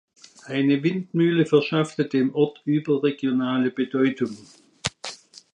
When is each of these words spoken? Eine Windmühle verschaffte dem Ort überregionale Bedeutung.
Eine 0.47 0.81
Windmühle 0.81 1.45
verschaffte 1.45 2.05
dem 2.05 2.33
Ort 2.33 2.63
überregionale 2.65 3.69
Bedeutung. 3.69 4.35